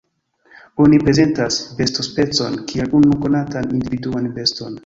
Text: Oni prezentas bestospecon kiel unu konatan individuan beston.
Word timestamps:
Oni 0.85 0.99
prezentas 1.03 1.59
bestospecon 1.81 2.57
kiel 2.73 2.99
unu 3.03 3.21
konatan 3.27 3.73
individuan 3.79 4.31
beston. 4.41 4.77